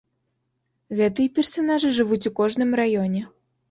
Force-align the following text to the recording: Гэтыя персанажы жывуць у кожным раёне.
Гэтыя 1.01 1.33
персанажы 1.37 1.95
жывуць 2.01 2.23
у 2.33 2.35
кожным 2.43 2.79
раёне. 2.85 3.29